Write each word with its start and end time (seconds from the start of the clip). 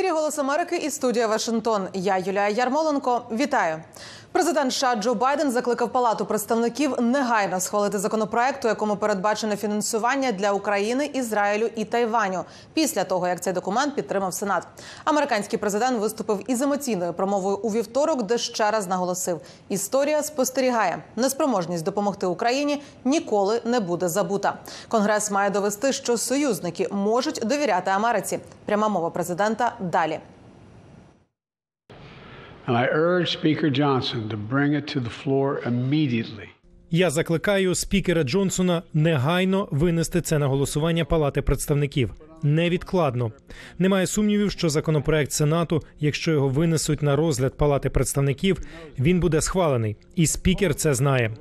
ефірі 0.00 0.12
Голос 0.12 0.38
Америки 0.38 0.76
і 0.76 0.90
студія 0.90 1.26
Вашингтон. 1.26 1.88
Я 1.94 2.18
Юлія 2.18 2.48
Ярмоленко. 2.48 3.22
Вітаю. 3.30 3.82
Президент 4.32 4.72
США 4.72 4.94
Джо 4.94 5.14
Байден 5.14 5.50
закликав 5.50 5.92
Палату 5.92 6.26
представників 6.26 7.00
негайно 7.00 7.60
схвалити 7.60 7.98
законопроект, 7.98 8.64
у 8.64 8.68
якому 8.68 8.96
передбачене 8.96 9.56
фінансування 9.56 10.32
для 10.32 10.52
України, 10.52 11.10
Ізраїлю 11.14 11.70
і 11.76 11.84
Тайваню. 11.84 12.44
Після 12.74 13.04
того 13.04 13.28
як 13.28 13.40
цей 13.40 13.52
документ 13.52 13.94
підтримав 13.94 14.34
Сенат. 14.34 14.66
Американський 15.04 15.58
президент 15.58 16.00
виступив 16.00 16.44
із 16.46 16.62
емоційною 16.62 17.12
промовою 17.12 17.56
у 17.56 17.70
вівторок, 17.70 18.22
де 18.22 18.38
ще 18.38 18.70
раз 18.70 18.86
наголосив: 18.86 19.40
історія 19.68 20.22
спостерігає, 20.22 21.02
неспроможність 21.16 21.84
допомогти 21.84 22.26
Україні 22.26 22.82
ніколи 23.04 23.60
не 23.64 23.80
буде 23.80 24.08
забута. 24.08 24.58
Конгрес 24.88 25.30
має 25.30 25.50
довести, 25.50 25.92
що 25.92 26.18
союзники 26.18 26.88
можуть 26.90 27.40
довіряти 27.44 27.90
Америці. 27.90 28.38
Пряма 28.64 28.88
мова 28.88 29.10
президента 29.10 29.74
далі. 29.80 30.20
And 32.70 32.78
I 32.78 32.86
urge 32.86 33.32
Speaker 33.32 33.68
Johnson 33.68 34.28
to 34.28 34.36
bring 34.36 34.74
it 34.74 34.86
to 34.86 35.00
the 35.00 35.10
floor 35.10 35.58
immediately. 35.64 36.50
Я 36.92 37.10
закликаю 37.10 37.74
спікера 37.74 38.22
Джонсона 38.22 38.82
негайно 38.94 39.68
винести 39.70 40.20
це 40.20 40.38
на 40.38 40.46
голосування 40.46 41.04
Палати 41.04 41.42
представників 41.42 42.14
невідкладно. 42.42 43.32
Немає 43.78 44.06
сумнівів, 44.06 44.50
що 44.50 44.68
законопроект 44.68 45.32
Сенату, 45.32 45.82
якщо 46.00 46.30
його 46.30 46.48
винесуть 46.48 47.02
на 47.02 47.16
розгляд 47.16 47.56
Палати 47.56 47.90
представників, 47.90 48.60
він 48.98 49.20
буде 49.20 49.40
схвалений, 49.40 49.96
і 50.16 50.26
спікер 50.26 50.74
це 50.74 50.94
знає. 50.94 51.34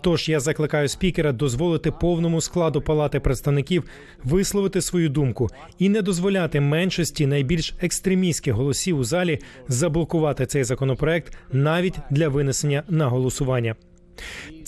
Тож 0.00 0.28
я 0.28 0.40
закликаю 0.40 0.88
спікера 0.88 1.32
дозволити 1.32 1.90
повному 1.90 2.40
складу 2.40 2.80
Палати 2.80 3.20
представників 3.20 3.84
висловити 4.24 4.80
свою 4.80 5.08
думку 5.08 5.48
і 5.78 5.88
не 5.88 6.02
дозволяти 6.02 6.60
меншості 6.60 7.26
найбільш 7.26 7.74
екстремістських 7.82 8.54
голосів 8.54 8.98
у 8.98 9.04
залі 9.04 9.38
заблокувати 9.68 10.46
цей 10.46 10.64
законопроект 10.64 11.36
навіть 11.52 11.98
для 12.10 12.28
винесення 12.28 12.82
на 12.88 13.08
голосування. 13.08 13.74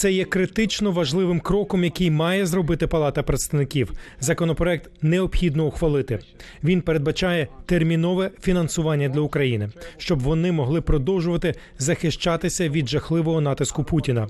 Це 0.03 0.13
є 0.13 0.25
критично 0.25 0.93
важливим 0.93 1.41
кроком, 1.41 1.85
який 1.85 2.11
має 2.11 2.47
зробити 2.47 2.87
Палата 2.87 3.23
представників. 3.23 3.93
Законопроект 4.21 4.91
необхідно 5.03 5.67
ухвалити. 5.67 6.19
Він 6.65 6.81
передбачає 6.81 7.49
термінове 7.67 8.31
фінансування 8.41 9.09
для 9.09 9.21
України, 9.21 9.71
щоб 9.97 10.21
вони 10.21 10.53
могли 10.53 10.81
продовжувати 10.81 11.55
захищатися 11.79 12.69
від 12.69 12.89
жахливого 12.89 13.41
натиску 13.41 13.85
Путіна. 13.85 14.29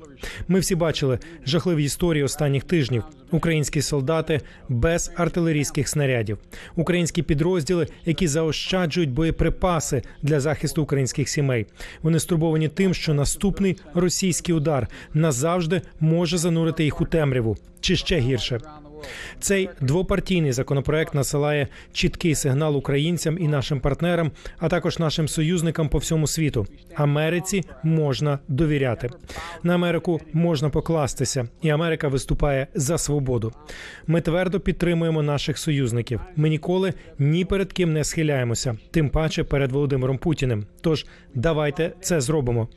Ми 0.48 0.60
всі 0.60 0.74
бачили 0.74 1.18
жахливі 1.46 1.84
історії 1.84 2.24
останніх 2.24 2.64
тижнів. 2.64 3.04
Українські 3.30 3.82
солдати 3.82 4.40
без 4.68 5.12
артилерійських 5.16 5.88
снарядів, 5.88 6.38
українські 6.76 7.22
підрозділи, 7.22 7.86
які 8.04 8.26
заощаджують 8.26 9.10
боєприпаси 9.10 10.02
для 10.22 10.40
захисту 10.40 10.82
українських 10.82 11.28
сімей. 11.28 11.66
Вони 12.02 12.20
стурбовані 12.20 12.68
тим, 12.68 12.94
що 12.94 13.14
наступний 13.14 13.76
російський 13.94 14.54
удар 14.54 14.88
назавжди 15.14 15.61
може 16.00 16.38
занурити 16.38 16.84
їх 16.84 17.00
у 17.00 17.04
темряву 17.04 17.56
чи 17.80 17.96
ще 17.96 18.18
гірше. 18.18 18.60
Цей 19.40 19.68
двопартійний 19.80 20.52
законопроект 20.52 21.14
насилає 21.14 21.68
чіткий 21.92 22.34
сигнал 22.34 22.76
українцям 22.76 23.38
і 23.38 23.48
нашим 23.48 23.80
партнерам, 23.80 24.30
а 24.58 24.68
також 24.68 24.98
нашим 24.98 25.28
союзникам 25.28 25.88
по 25.88 25.98
всьому 25.98 26.26
світу. 26.26 26.66
Америці 26.94 27.64
можна 27.82 28.38
довіряти. 28.48 29.10
На 29.62 29.74
Америку 29.74 30.20
можна 30.32 30.70
покластися, 30.70 31.48
і 31.62 31.68
Америка 31.68 32.08
виступає 32.08 32.66
за 32.74 32.98
свободу. 32.98 33.52
Ми 34.06 34.20
твердо 34.20 34.60
підтримуємо 34.60 35.22
наших 35.22 35.58
союзників. 35.58 36.20
Ми 36.36 36.48
ніколи 36.48 36.94
ні 37.18 37.44
перед 37.44 37.72
ким 37.72 37.92
не 37.92 38.04
схиляємося, 38.04 38.76
тим 38.90 39.10
паче 39.10 39.44
перед 39.44 39.72
Володимиром 39.72 40.18
Путіним. 40.18 40.66
Тож 40.80 41.06
давайте 41.34 41.92
це 42.00 42.20
зробимо. 42.20 42.68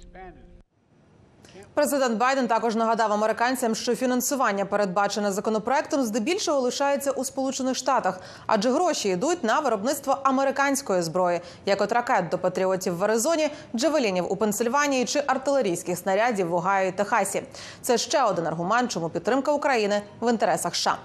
Президент 1.75 2.17
Байден 2.17 2.47
також 2.47 2.75
нагадав 2.75 3.13
американцям, 3.13 3.75
що 3.75 3.95
фінансування, 3.95 4.65
передбачене 4.65 5.31
законопроектом, 5.31 6.03
здебільшого 6.03 6.59
лишається 6.59 7.11
у 7.11 7.25
Сполучених 7.25 7.75
Штатах, 7.75 8.19
адже 8.47 8.71
гроші 8.71 9.09
йдуть 9.09 9.43
на 9.43 9.59
виробництво 9.59 10.17
американської 10.23 11.01
зброї, 11.01 11.41
як 11.65 11.81
от 11.81 11.91
ракет 11.91 12.29
до 12.29 12.37
патріотів 12.37 12.97
в 12.97 13.03
Аризоні, 13.03 13.49
джавелінів 13.75 14.31
у 14.31 14.35
Пенсильванії 14.35 15.05
чи 15.05 15.23
артилерійських 15.27 15.97
снарядів 15.97 16.47
в 16.47 16.53
Огайо 16.53 16.89
і 16.89 16.91
Техасі. 16.91 17.43
Це 17.81 17.97
ще 17.97 18.23
один 18.23 18.47
аргумент, 18.47 18.91
чому 18.91 19.09
підтримка 19.09 19.51
України 19.51 20.01
в 20.21 20.29
інтересах 20.29 20.75
США. 20.75 20.97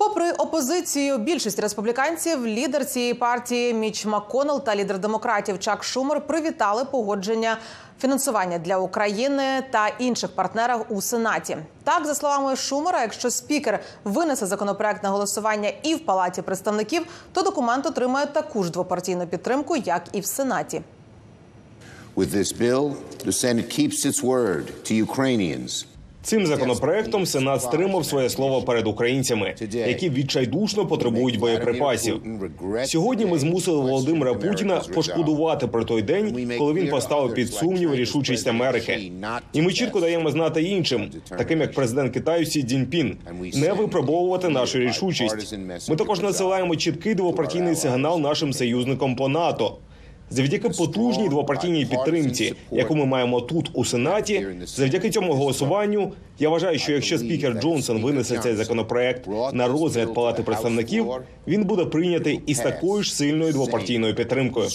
Попри 0.00 0.32
опозицію, 0.32 1.18
більшість 1.18 1.58
республіканців, 1.58 2.46
лідер 2.46 2.86
цієї 2.86 3.14
партії 3.14 3.74
Міч 3.74 4.06
Макконнелл 4.06 4.64
та 4.64 4.76
лідер 4.76 4.98
демократів 4.98 5.58
Чак 5.58 5.84
Шумер 5.84 6.26
привітали 6.26 6.84
погодження 6.84 7.58
фінансування 8.00 8.58
для 8.58 8.76
України 8.76 9.62
та 9.70 9.88
інших 9.88 10.30
партнерів 10.30 10.84
у 10.88 11.02
Сенаті. 11.02 11.56
Так, 11.84 12.06
за 12.06 12.14
словами 12.14 12.56
Шумера, 12.56 13.02
якщо 13.02 13.30
спікер 13.30 13.80
винесе 14.04 14.46
законопроект 14.46 15.02
на 15.02 15.08
голосування 15.08 15.72
і 15.82 15.94
в 15.94 16.04
палаті 16.04 16.42
представників, 16.42 17.06
то 17.32 17.42
документ 17.42 17.86
отримає 17.86 18.26
таку 18.26 18.64
ж 18.64 18.70
двопартійну 18.70 19.26
підтримку, 19.26 19.76
як 19.76 20.02
і 20.12 20.20
в 20.20 20.26
Сенаті. 20.26 20.82
With 22.16 22.34
this 22.34 22.60
bill, 22.60 22.94
the 23.26 23.32
Senate 23.32 23.68
keeps 23.78 24.04
its 24.06 24.22
word 24.22 24.64
to 24.84 25.06
Ukrainians. 25.06 25.86
Цим 26.22 26.46
законопроектом 26.46 27.26
Сенат 27.26 27.62
стримав 27.62 28.04
своє 28.04 28.28
слово 28.30 28.62
перед 28.62 28.86
українцями, 28.86 29.54
які 29.72 30.10
відчайдушно 30.10 30.86
потребують 30.86 31.38
боєприпасів. 31.38 32.22
Сьогодні 32.84 33.26
ми 33.26 33.38
змусили 33.38 33.80
Володимира 33.80 34.34
Путіна 34.34 34.82
пошкодувати 34.94 35.66
про 35.66 35.84
той 35.84 36.02
день, 36.02 36.50
коли 36.58 36.72
він 36.72 36.88
поставив 36.88 37.34
під 37.34 37.52
сумнів 37.52 37.94
рішучість 37.94 38.48
Америки. 38.48 39.12
І 39.52 39.62
ми 39.62 39.72
чітко 39.72 40.00
даємо 40.00 40.30
знати 40.30 40.62
іншим, 40.62 41.10
таким 41.28 41.60
як 41.60 41.72
президент 41.72 42.12
Китаю 42.14 42.46
Сі 42.46 42.62
Цзіньпін, 42.62 43.16
не 43.54 43.72
випробовувати 43.72 44.48
нашу 44.48 44.78
рішучість. 44.78 45.56
Ми 45.88 45.96
також 45.96 46.20
насилаємо 46.20 46.76
чіткий 46.76 47.14
двопартійний 47.14 47.74
сигнал 47.76 48.20
нашим 48.20 48.52
союзникам 48.52 49.16
по 49.16 49.28
НАТО. 49.28 49.76
Завдяки 50.30 50.68
потужній 50.68 51.28
двопартійній 51.28 51.86
підтримці, 51.86 52.54
яку 52.72 52.94
ми 52.96 53.06
маємо 53.06 53.40
тут 53.40 53.70
у 53.74 53.84
сенаті, 53.84 54.46
завдяки 54.66 55.10
цьому 55.10 55.32
голосуванню, 55.32 56.12
я 56.38 56.48
вважаю, 56.48 56.78
що 56.78 56.92
якщо 56.92 57.18
спікер 57.18 57.52
Джонсон 57.60 58.02
винесе 58.02 58.38
цей 58.38 58.54
законопроект 58.54 59.26
на 59.52 59.68
розгляд 59.68 60.14
палати 60.14 60.42
представників, 60.42 61.06
він 61.46 61.64
буде 61.64 61.84
прийнятий 61.84 62.40
із 62.46 62.58
такою 62.58 63.02
ж 63.02 63.14
сильною 63.14 63.52
двопартійною 63.52 64.14
підтримкою. 64.14 64.68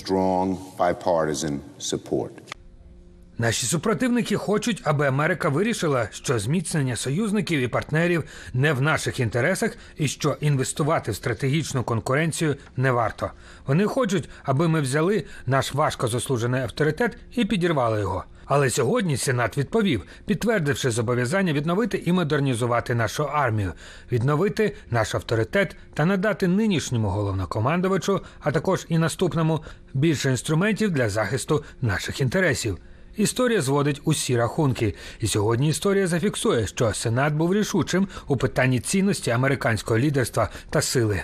Наші 3.38 3.66
супротивники 3.66 4.36
хочуть, 4.36 4.82
аби 4.84 5.08
Америка 5.08 5.50
вирішила, 5.50 6.08
що 6.12 6.40
зміцнення 6.40 6.96
союзників 6.96 7.60
і 7.60 7.68
партнерів 7.68 8.24
не 8.54 8.74
в 8.74 8.82
наших 8.82 9.20
інтересах, 9.20 9.78
і 9.98 10.08
що 10.08 10.38
інвестувати 10.40 11.12
в 11.12 11.16
стратегічну 11.16 11.84
конкуренцію 11.84 12.56
не 12.78 12.92
варто. 12.92 13.32
Вони 13.68 13.86
хочуть, 13.86 14.30
аби 14.44 14.68
ми 14.68 14.82
взяли 14.82 15.26
наш 15.46 15.74
важко 15.74 16.08
заслужений 16.08 16.62
авторитет 16.62 17.18
і 17.32 17.46
підірвали 17.46 18.00
його. 18.00 18.24
Але 18.46 18.70
сьогодні 18.70 19.18
Сенат 19.18 19.58
відповів, 19.58 20.04
підтвердивши 20.26 20.92
зобов'язання 20.92 21.54
відновити 21.54 22.04
і 22.06 22.12
модернізувати 22.12 22.96
нашу 22.96 23.24
армію, 23.24 23.74
відновити 24.12 24.76
наш 24.92 25.16
авторитет 25.16 25.76
та 25.94 26.06
надати 26.06 26.48
нинішньому 26.48 27.10
головнокомандувачу, 27.10 28.22
а 28.40 28.52
також 28.52 28.86
і 28.90 28.98
наступному 28.98 29.64
більше 29.94 30.30
інструментів 30.30 30.92
для 30.92 31.10
захисту 31.10 31.64
наших 31.82 32.22
інтересів. 32.22 32.78
Історія 33.18 33.62
зводить 33.62 34.02
усі 34.04 34.38
рахунки, 34.38 34.94
і 35.20 35.28
сьогодні 35.28 35.70
історія 35.70 36.08
зафіксує, 36.08 36.68
що 36.68 36.94
Сенат 36.94 37.34
був 37.34 37.54
рішучим 37.54 38.08
у 38.28 38.38
питанні 38.38 38.80
цінності 38.80 39.32
американського 39.32 40.00
лідерства 40.00 40.50
та 40.70 40.82
сили. 40.82 41.24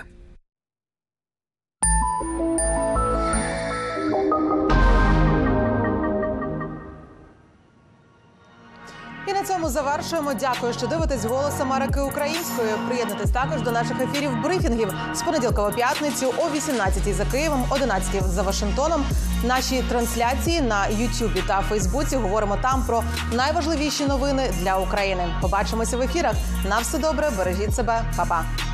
Цьому 9.52 9.68
завершуємо. 9.68 10.34
Дякую, 10.34 10.72
що 10.72 10.86
дивитесь 10.86 11.24
голос 11.24 11.60
Америки 11.60 12.00
українською. 12.00 12.68
Приєднуйтесь 12.88 13.30
також 13.30 13.62
до 13.62 13.70
наших 13.70 14.00
ефірів 14.00 14.42
брифінгів 14.42 14.94
з 15.14 15.22
понеділка 15.22 15.64
по 15.64 15.72
п'ятницю 15.72 16.34
о 16.38 16.50
18 16.50 17.14
за 17.14 17.24
Києвом, 17.24 17.64
11 17.70 18.22
за 18.22 18.42
Вашингтоном. 18.42 19.04
Наші 19.44 19.82
трансляції 19.82 20.60
на 20.60 20.86
Ютубі 20.86 21.42
та 21.46 21.60
Фейсбуці 21.60 22.16
говоримо 22.16 22.56
там 22.62 22.84
про 22.86 23.02
найважливіші 23.32 24.06
новини 24.06 24.50
для 24.60 24.78
України. 24.78 25.28
Побачимося 25.40 25.96
в 25.96 26.00
ефірах. 26.00 26.34
На 26.68 26.78
все 26.78 26.98
добре, 26.98 27.30
бережіть 27.38 27.74
себе, 27.74 28.02
Па-па. 28.16 28.71